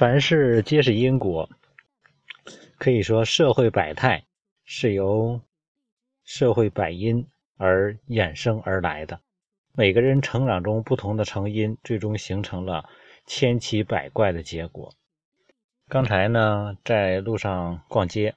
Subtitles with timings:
[0.00, 1.50] 凡事皆是因果，
[2.78, 4.24] 可以说社会百态
[4.64, 5.42] 是由
[6.24, 9.20] 社会百因而衍生而来的。
[9.74, 12.88] 每个人成长中不同的成因，最终形成了
[13.26, 14.94] 千奇百怪的结果。
[15.86, 18.34] 刚才呢，在路上逛街，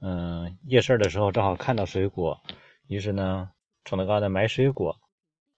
[0.00, 2.40] 嗯，夜市的时候正好看到水果，
[2.86, 3.50] 于是呢，
[3.82, 5.00] 冲到高那买水果，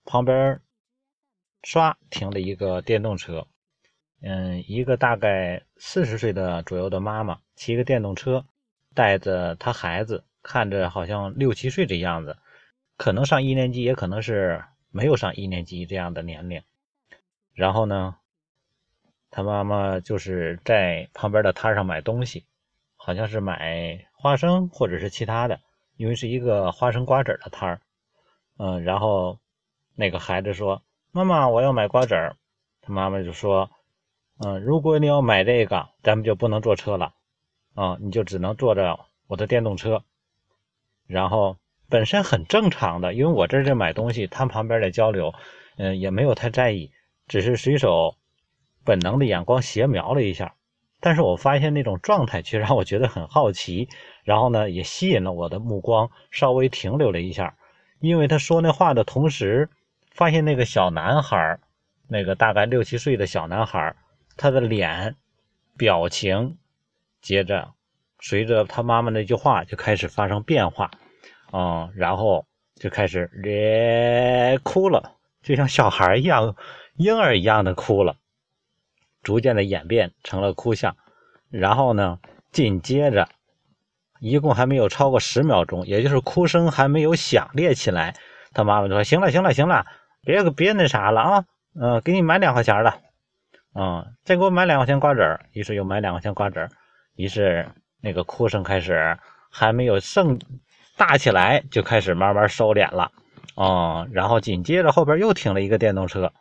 [0.06, 0.62] 旁边
[1.62, 3.46] 唰停了一个电动车。
[4.26, 8.46] 嗯，一个大概四十岁的左右的妈妈骑个电动车，
[8.94, 12.38] 带着她孩子，看着好像六七岁这样子，
[12.96, 16.62] 可能上一年级，也可能是没有上一年级这样的年龄。
[17.52, 18.16] 然后呢，
[19.30, 22.46] 他妈妈就是在旁边的摊上买东西，
[22.96, 25.60] 好像是买花生或者是其他的，
[25.98, 27.80] 因为是一个花生瓜子的摊儿。
[28.56, 29.38] 嗯，然后
[29.94, 32.36] 那个孩子说：“妈妈，我要买瓜子儿。”
[32.80, 33.70] 他妈妈就说。
[34.38, 37.14] 嗯，如果你要买这个，咱们就不能坐车了，
[37.74, 40.02] 啊，你就只能坐着我的电动车。
[41.06, 41.56] 然后
[41.88, 45.32] 本身很正常的，因为我这是买东西，他旁边的交流，
[45.76, 46.90] 嗯，也没有太在意，
[47.28, 48.16] 只是随手
[48.84, 50.54] 本能的眼光斜瞄了一下。
[51.00, 53.88] 但是我发现那种状态却让我觉得很好奇，
[54.24, 57.56] 然后呢，也吸引了我的目光，稍微停留了一下。
[58.00, 59.68] 因为他说那话的同时，
[60.10, 61.60] 发现那个小男孩，
[62.08, 63.94] 那个大概六七岁的小男孩。
[64.36, 65.16] 他的脸、
[65.76, 66.56] 表情，
[67.20, 67.72] 接着
[68.20, 70.90] 随着他妈妈那句话就开始发生变化，
[71.52, 72.46] 嗯，然后
[72.76, 75.12] 就开始咧哭了，
[75.42, 76.56] 就像小孩一样、
[76.96, 78.16] 婴儿一样的哭了，
[79.22, 80.96] 逐渐的演变成了哭相。
[81.50, 82.18] 然后呢，
[82.50, 83.28] 紧接着，
[84.18, 88.16] 一共还没有超过十秒钟，也就是哭声还没有响裂起来，
[88.52, 89.86] 他妈妈说：“行了，行了，行了，
[90.22, 91.44] 别别那啥了啊，
[91.80, 93.00] 嗯，给你买两块钱的。”
[93.74, 96.68] 嗯，再给我买两块钱瓜子儿，于是又买两块钱瓜子儿，
[97.16, 97.66] 于是
[98.00, 99.18] 那个哭声开始
[99.50, 100.38] 还没有盛
[100.96, 103.10] 大起来，就开始慢慢收敛了。
[103.56, 106.32] 哦，然后紧接着后边又停了一个电动车，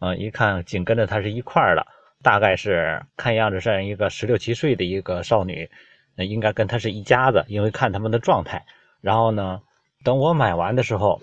[0.00, 1.86] 嗯，一看紧跟着他是一块儿的，
[2.22, 5.68] 大概是看样子是一个十六七岁的一个少女，
[6.16, 8.64] 应该跟他是一家子，因为看他们的状态。
[9.00, 9.60] 然后呢，
[10.04, 11.20] 等我买完的时候，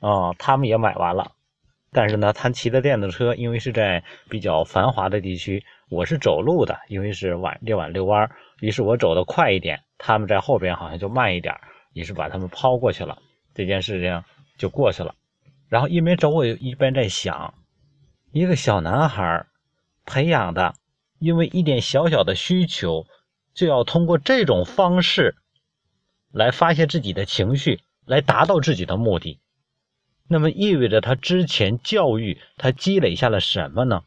[0.00, 1.32] 嗯，他们也买完了。
[1.96, 8.30] 但是呢，他骑的电动车，因为是在比较繁华的地区，我是走路的，因为是晚夜晚遛弯，
[8.60, 11.54] 于是我走的快一点，他们在后边好像就慢一点，
[11.94, 13.16] 于是把他们抛过去了，
[13.54, 14.22] 这件事情
[14.58, 15.14] 就过去了。
[15.70, 17.54] 然后一边走，我一边在想，
[18.30, 19.46] 一个小男孩
[20.04, 20.74] 培养的，
[21.18, 23.06] 因为一点小小的需求，
[23.54, 25.34] 就要通过这种方式
[26.30, 29.40] 来发泄自己的情绪，来达到自己的目的。
[30.28, 34.02] 那么意味着他之前教育他积累下了什么呢？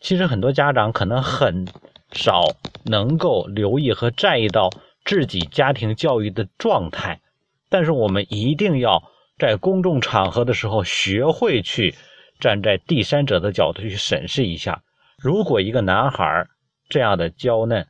[0.00, 1.66] 其实很多家长可能很
[2.12, 2.42] 少
[2.84, 4.70] 能够留意和在意到
[5.04, 7.20] 自己家庭教育的状态，
[7.68, 9.02] 但是我们一定要
[9.38, 11.94] 在公众场合的时候学会去
[12.40, 14.82] 站在第三者的角度去审视一下。
[15.18, 16.46] 如果一个男孩
[16.88, 17.86] 这样的娇嫩，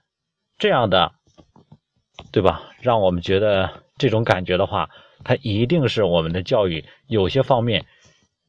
[0.58, 1.12] 这样的，
[2.32, 2.62] 对吧？
[2.80, 4.90] 让我们觉得这种感觉的话。
[5.26, 7.84] 他一定是我们的教育有些方面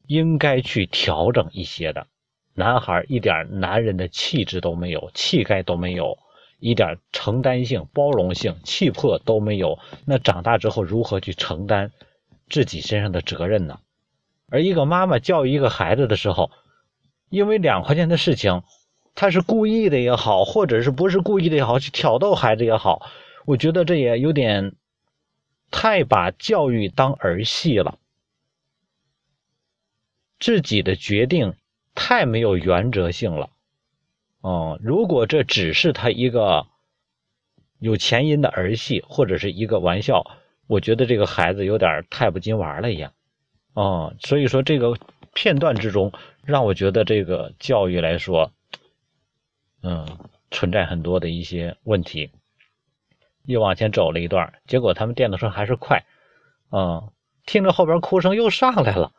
[0.06, 2.06] 应该去调整一些的。
[2.54, 6.18] 男孩一点男人的气质都没有，气概都没有，
[6.60, 9.80] 一点承担性、包容性、气魄都没有。
[10.06, 11.90] 那长大之后如何去承担
[12.48, 13.80] 自己身上的责任呢？
[14.48, 16.52] 而一个妈妈教育一个孩子的时候，
[17.28, 18.62] 因为两块钱的事情，
[19.16, 23.02] 他是故意的也好，或者是不是故意的也好，去挑逗孩子也好，
[23.46, 24.76] 我觉得这也有点。
[25.70, 27.98] 太把教育当儿戏了，
[30.38, 31.54] 自己的决定
[31.94, 33.50] 太没有原则性了。
[34.40, 36.66] 哦，如果这只是他一个
[37.78, 40.24] 有前因的儿戏或者是一个玩笑，
[40.66, 43.12] 我觉得这个孩子有点太不经玩了一样。
[43.74, 44.96] 哦，所以说这个
[45.34, 46.12] 片段之中，
[46.44, 48.52] 让我觉得这个教育来说，
[49.82, 50.06] 嗯，
[50.50, 52.30] 存在很多的一些问题。
[53.48, 56.04] 又往前走了一段，结果他们电动车还是快，
[56.70, 57.08] 嗯，
[57.46, 59.10] 听着后边哭声又上来了，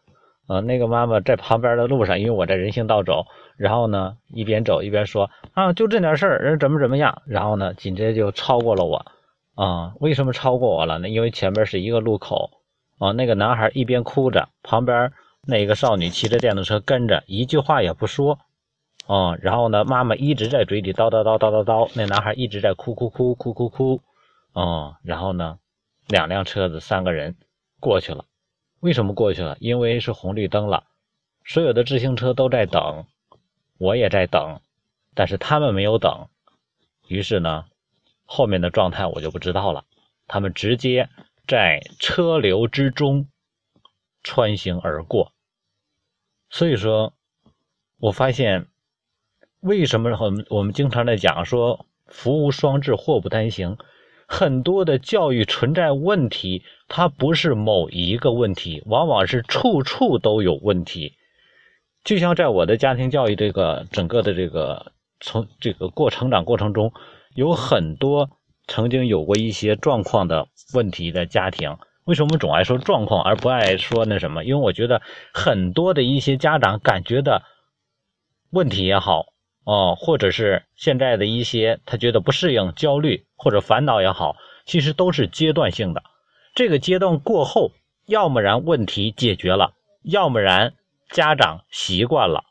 [0.47, 3.25] 嗯，那个妈妈在旁边的路上，因为我在人行道走，
[3.57, 9.03] 然后呢一边走一边说啊，就这点事儿，人怎么怎么样，然后呢紧接着就超过了我，
[9.55, 11.09] 啊，为什么超过我了呢？
[11.09, 12.51] 因为前面是一个路口，
[12.99, 15.11] 啊，那个男孩一边哭着，旁边
[15.47, 18.37] 那个少女骑着电动车跟着，一句话也不说，
[19.07, 23.99] 啊，然后呢妈妈一直在嘴里叨叨叨叨叨叨，那男孩一直在哭哭哭哭哭哭。
[24.53, 25.59] 哦，然后呢，
[26.07, 27.35] 两辆车子，三个人
[27.79, 28.25] 过去了。
[28.79, 29.57] 为什么过去了？
[29.59, 30.85] 因为是红绿灯了，
[31.45, 33.05] 所有的自行车都在等，
[33.77, 34.61] 我也在等。
[35.13, 36.29] 但是他们没有等，
[37.07, 37.65] 于是呢，
[38.25, 39.85] 后面的状态我就不知道了。
[40.27, 41.09] 他们直接
[41.47, 43.27] 在车流之中
[44.23, 45.33] 穿行而过。
[46.49, 47.13] 所以说，
[47.97, 48.67] 我发现
[49.59, 53.77] 为什么我们我们经常在讲说“福无双至，祸不单行”。
[54.31, 61.15] 很多的教育存在问题，它不是某一个问题，往往是处处都有问题。
[62.03, 66.93] 就像在我的家庭教育这个整个的这个从这个过成长过程中，
[67.33, 68.29] 有很多
[68.67, 71.77] 曾经有过一些状况的问题的家庭。
[72.05, 74.43] 为什么总爱说状况，而不爱说那什么？
[74.45, 75.01] 因为我觉得
[75.33, 77.41] 很多的一些家长感觉的
[78.51, 79.25] 问题也好。
[79.69, 84.35] 哦，或者是现在的一些他觉得不适应、焦虑或者烦恼也好，
[84.65, 86.01] 其实都是阶段性的。
[86.55, 87.69] 这个阶段过后，
[88.07, 90.73] 要么然问题解决了，要么然
[91.11, 92.45] 家长习惯了。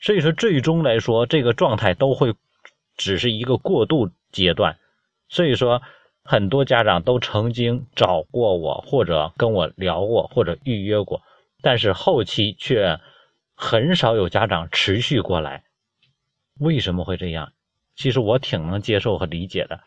[0.00, 2.34] 所以说，最终来说，这个状态都会
[2.96, 4.78] 只是一个过渡阶段。
[5.28, 5.82] 所以说，
[6.24, 11.20] 很多家长都曾经找过我，或者跟我聊过，或者预约过，
[11.60, 12.98] 但是后期却
[13.54, 15.64] 很少有家长持续过来。
[16.58, 17.52] 为什么会这样？
[17.94, 19.80] 其实我挺能接受和理解的，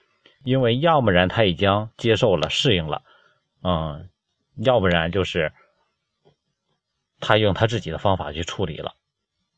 [0.44, 3.04] 因为要不然他已经接受了、适应了，
[3.64, 4.10] 嗯，
[4.58, 5.54] 要不然就是
[7.22, 8.96] 他用他自己的方法去处理了，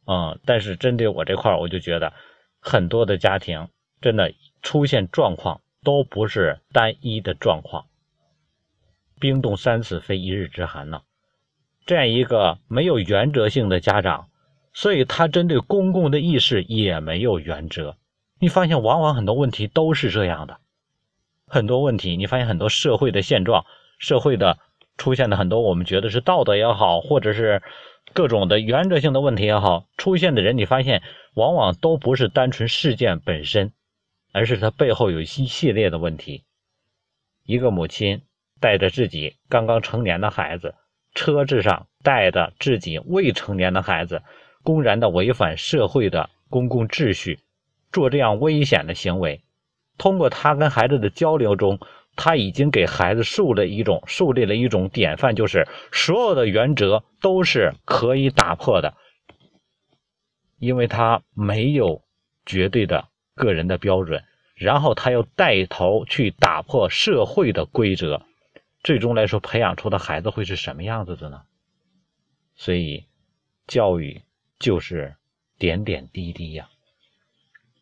[0.05, 0.39] 嗯。
[0.45, 2.13] 但是针对我这块我就觉得
[2.59, 3.69] 很多的家庭
[4.01, 7.87] 真的出现状况都不是单一的状况，
[9.19, 11.01] 冰冻三尺非一日之寒呢。
[11.87, 14.29] 这样一个没有原则性的家长。
[14.73, 17.95] 所以，他针对公共的意识也没有原则。
[18.39, 20.57] 你发现，往往很多问题都是这样的。
[21.47, 23.65] 很多问题，你发现很多社会的现状、
[23.99, 24.57] 社会的
[24.97, 27.61] 出现的很多我们觉得是道德也好，或者是
[28.13, 31.03] 各种的原则性的问题也好，出现的人，你发现
[31.35, 33.71] 往往都不是单纯事件本身，
[34.33, 36.43] 而是它背后有一系列的问题。
[37.45, 38.23] 一个母亲
[38.59, 40.73] 带着自己刚刚成年的孩子，
[41.13, 44.23] 车子上带着自己未成年的孩子。
[44.63, 47.39] 公然的违反社会的公共秩序，
[47.91, 49.43] 做这样危险的行为，
[49.97, 51.79] 通过他跟孩子的交流中，
[52.15, 58.95] 他已经给孩子树了一种树立了一种典范，就是所有的原则都是可以打破的，
[60.59, 62.01] 因为他没有
[62.45, 64.23] 绝对的个人的标准，
[64.55, 68.21] 然后他又带头去打破社会的规则，
[68.81, 71.41] 最终来说，培养出的孩子会是什么样子的呢？
[72.55, 73.05] 所以，
[73.67, 74.21] 教育。
[74.63, 75.17] 就是
[75.57, 76.69] 点点滴滴呀，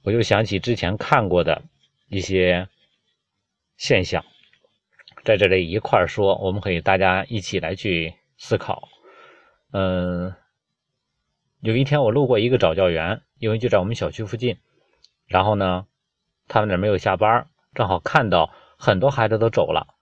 [0.01, 1.61] 我又想起之前看过的
[2.07, 2.69] 一些
[3.77, 4.25] 现象，
[5.23, 8.89] 在这里一块说，我们可以大家一起来去思考。
[9.71, 10.33] 嗯，
[11.59, 14.57] 有一天我路过一个早教员，因为就在我们小区附近，
[15.27, 15.85] 然后呢，
[16.47, 19.93] 他们那没有下班，正好看到很多孩子都走了，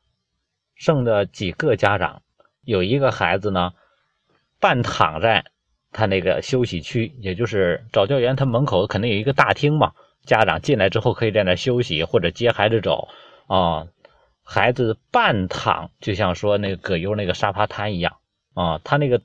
[0.76, 2.24] 剩的几个家长，
[2.62, 3.74] 有一个孩子呢，
[4.62, 5.52] 半躺在。
[5.92, 9.94] 他那个休息区，也就是早教员，他门口肯定有一个大厅嘛。
[10.26, 13.08] 家长进来之后可以在那休息或者接孩子走
[13.48, 13.88] 啊。
[14.44, 18.18] 孩子半躺，就像说那个葛优那个沙发摊一样
[18.56, 18.80] 啊。
[18.84, 19.22] 他那个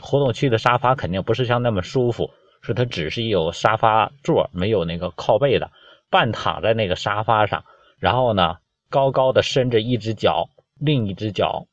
[0.00, 2.30] 活动区的沙发肯定不是像那么舒服，
[2.62, 5.70] 是他只是有沙发座，没有那个靠背的，
[6.10, 7.64] 半躺在那个沙发上，
[7.98, 8.56] 然后呢，
[8.88, 10.48] 高高的伸着一只脚，
[10.78, 11.66] 另一只脚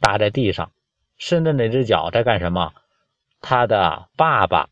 [0.00, 0.72] 搭在地上，
[1.18, 2.72] 伸的那只脚在干什么？
[3.46, 4.70] 他的爸爸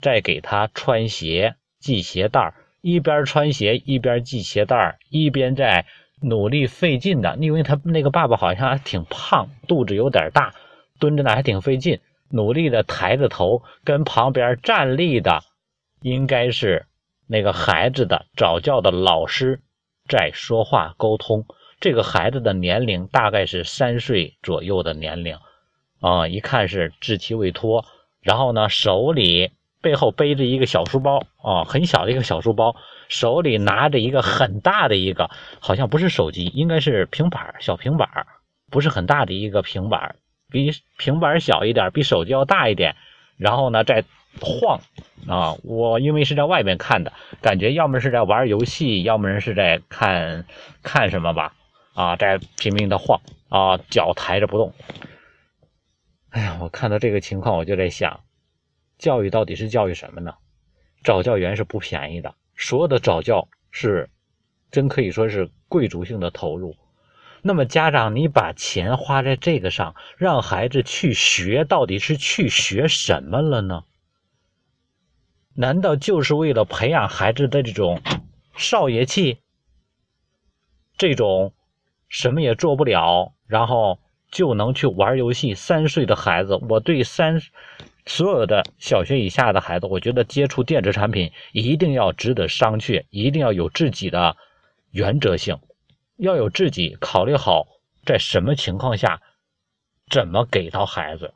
[0.00, 5.86] 在给他穿鞋、系鞋带一边穿鞋一边系鞋带一边在
[6.22, 7.36] 努力费劲的。
[7.40, 10.54] 因为他那个爸爸好像还挺胖，肚子有点大，
[11.00, 15.42] 蹲着呢还挺费劲，努力的抬着头，跟旁边站立的
[16.00, 16.86] 应该是
[17.26, 19.60] 那个孩子的早教的老师
[20.08, 21.44] 在说话沟通。
[21.80, 25.36] 这个孩子的年龄大概是三岁左右的年龄。
[26.00, 27.84] 啊，一看是稚气未脱，
[28.20, 29.50] 然后呢，手里
[29.82, 32.74] 背后背着一个小书包啊，很小的一个小书包，
[33.08, 35.30] 手里拿着一个很大的一个，
[35.60, 38.08] 好像不是手机，应该是平板小平板
[38.70, 40.16] 不是很大的一个平板
[40.50, 42.96] 比平板小一点，比手机要大一点。
[43.36, 44.04] 然后呢，在
[44.40, 44.80] 晃
[45.26, 50.44] 啊，我因为是在外面看的，感觉要么是在玩游戏，要么是在看
[50.82, 51.54] 看什么吧，
[51.94, 54.74] 啊，在拼命的晃啊，脚抬着不动。
[56.30, 58.20] 哎呀，我看到这个情况，我就在想，
[58.98, 60.34] 教育到底是教育什么呢？
[61.02, 64.10] 早教员是不便宜的，所有的早教是
[64.70, 66.76] 真可以说是贵族性的投入。
[67.42, 73.84] 那么家长，你把钱花在这个上，让孩子去学，到底是去学什么了呢？
[75.54, 78.00] 难道就是为了培养孩子的这种
[78.56, 79.38] 少爷气？
[80.96, 81.54] 这种
[82.08, 83.98] 什么也做不了，然后
[84.30, 85.54] 就能去玩游戏？
[85.54, 87.40] 三岁的孩子，我对三
[88.06, 94.36] 所有的小学以下的孩子，我觉得接触电子产品一定要值得商榷，一定要有自己的
[94.90, 95.58] 原则性，
[96.16, 97.66] 要有自己考虑好
[98.04, 99.20] 在什么情况下
[100.08, 101.34] 怎么给到孩子，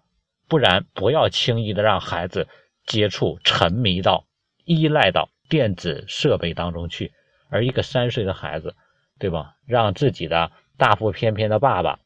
[0.49, 2.49] 不然不要轻易的让孩子。
[2.87, 4.27] 接触沉迷到
[4.67, 7.15] 依赖到电子设备当中去，
[7.49, 8.77] 而一个三岁的孩子，
[9.19, 9.55] 对吧？
[9.65, 11.99] 让自己的大腹便便的爸爸，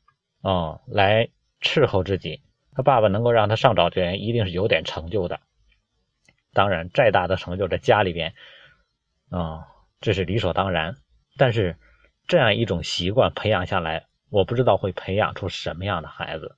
[0.43, 1.29] 啊，来
[1.61, 2.43] 伺候自己，
[2.73, 5.41] 他爸爸能够让他上早学，一定是有点成就的。
[6.53, 8.35] 当然，再大的成就在家里边，
[9.31, 9.67] 啊，
[10.01, 10.97] 这是理所当然。
[11.37, 11.77] 但是
[12.27, 16.57] 这样一种习惯培养下来，我不知道会培养出什么样的孩子。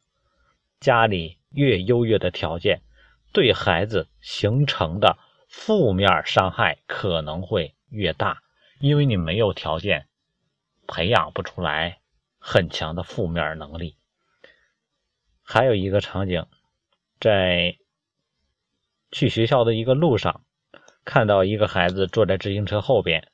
[0.81, 2.83] 家里越优越的条件。
[3.33, 5.17] 对孩子形成的
[5.49, 8.43] 负面伤害可能会越大，
[8.81, 10.09] 因为你没有条件
[10.89, 12.00] 培养不出来
[12.41, 13.97] 很强的负面能力。
[15.43, 16.47] 还有一个场景，
[17.21, 17.77] 在
[19.13, 20.43] 去学校的一个路上，
[21.05, 23.29] 看到一个孩子坐在自行车后边，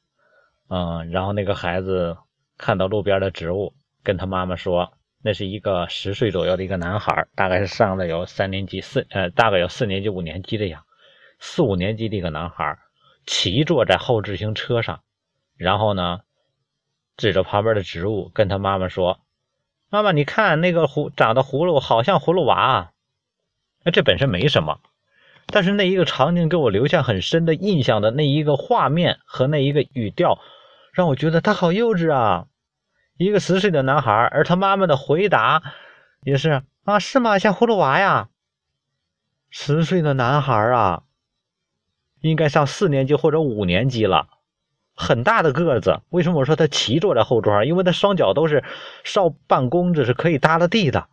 [0.68, 2.18] 嗯，然后那个孩子
[2.58, 3.72] 看到路边的植物，
[4.02, 4.92] 跟他妈妈说。
[5.22, 10.84] 那是一个十岁左右的一个男孩，大概是上了有三年级四呃，大概有四年级五年级这样，
[11.40, 12.78] 四五年级的一个男孩，
[13.26, 15.02] 骑坐在后自行车上，
[15.56, 16.20] 然后呢，
[17.16, 19.20] 指着旁边的植物跟他妈妈说
[19.90, 22.92] ：“妈妈，你看那个葫长的葫芦好像葫芦娃。”啊
[23.84, 24.80] 那这本身没什么，
[25.46, 30.40] 但是那一个场景给我留下很深的印象的那一个画面和那一个语调，
[30.92, 32.48] 让我觉得他好幼稚啊。
[33.16, 35.62] 一个十岁的男孩，而他妈妈的回答
[36.22, 37.38] 也是啊，是吗？
[37.38, 38.28] 像葫芦娃呀。
[39.50, 41.04] 十岁的男孩啊，
[42.20, 44.28] 应该上四年级或者五年级了，
[44.96, 46.00] 很大的个子。
[46.08, 47.66] 为什么我说他骑坐在后座上？
[47.66, 48.64] 因为他双脚都是
[49.04, 51.08] 少半弓子，是可以搭了地的。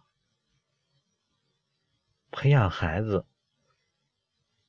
[2.32, 3.26] 培养孩子，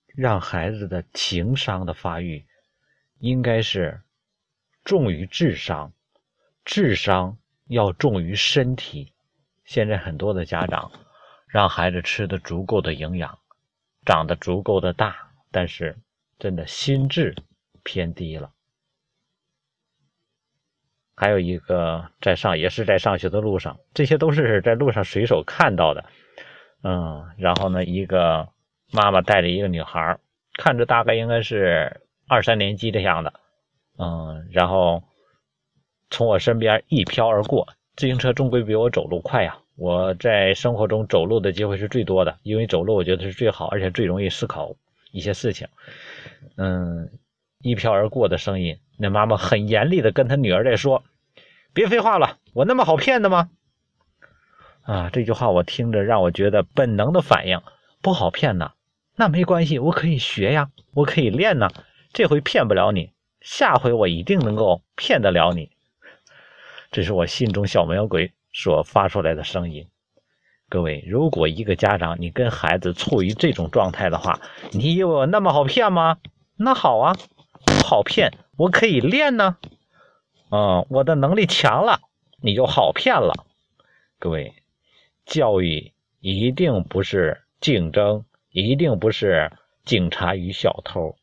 [0.07, 2.45] 让孩子的情商的发育，
[3.19, 4.03] 应该是
[4.85, 5.93] 重于智商。
[6.65, 9.13] 智商要重于身体。
[9.65, 10.93] 现在很多的家长
[11.47, 13.39] 让孩子吃的足够的营养，
[14.05, 15.97] 长得足够的大，但是
[16.39, 17.35] 真的心智
[17.83, 18.53] 偏低了。
[21.15, 26.05] 还有一个在上也是在上学的路上，这些都是在路上随手看到的。
[26.83, 28.49] 嗯，然后呢，一个
[28.93, 30.19] 妈妈带着一个女孩，
[30.57, 33.33] 看着大概应该是二三年级这样的。
[33.99, 35.03] 嗯，然后。
[36.11, 37.67] 从我身边一飘而过，
[37.97, 39.59] 自行车终归比我走路快呀！
[39.75, 44.77] 我在生活中走路的机会是最多的，因为走路我觉得是最好，而且最容易思考
[45.11, 45.67] 一些事情。
[46.57, 47.11] 嗯，
[47.65, 51.03] 一飘而过的声音，那妈妈很严厉的跟她女儿在说
[51.73, 53.49] ：“别废话了，我那么好骗的吗？”
[54.85, 57.63] 啊，这句话我听着让我觉得本能的反应
[58.03, 58.73] 不好骗呐。
[59.17, 61.71] 那没关系，我可以学呀，我可以练呐。
[62.13, 65.71] 这回骗不了你，下回我一定能够骗得了你。
[66.91, 69.89] 这是我心中小魔鬼所发出来的声音。
[70.69, 74.39] 各位，如果一个家长你跟孩子处于这种状态的话，
[74.73, 76.19] 你以为我那么好骗吗？
[76.57, 77.17] 那好啊，
[77.83, 79.57] 好骗，我可以练呢。
[80.51, 82.01] 嗯，我的能力强了，
[82.41, 83.47] 你就好骗了。
[84.19, 84.55] 各位，
[85.27, 89.51] 教育一定不是竞争，一定不是
[89.85, 91.17] 警察与小偷。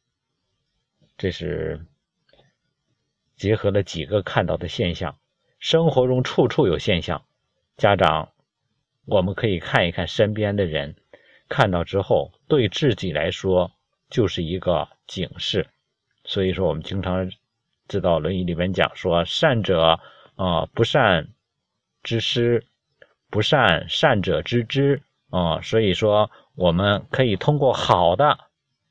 [1.17, 1.85] 这是
[3.35, 5.17] 结合了几个看到的现象。
[5.59, 7.23] 生活中处处有现象，
[7.77, 8.29] 家长，
[9.05, 10.95] 我们可以看一看身边的人，
[11.47, 13.71] 看到之后对自己来说
[14.09, 15.67] 就是一个警示。
[16.23, 17.31] 所以说，我们经常
[17.87, 19.99] 知道《论语》里面讲说：“善者
[20.35, 21.29] 啊，不善
[22.03, 22.61] 之师；
[23.29, 28.39] 不善，善者之知之。”啊，所以说我们可以通过好的，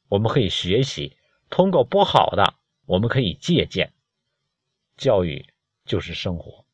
[0.08, 1.16] 我们可以学习；
[1.50, 2.54] 通过不好的，
[2.86, 3.92] 我们可以借鉴。
[4.96, 5.46] 教育。
[5.86, 6.64] 就是生活。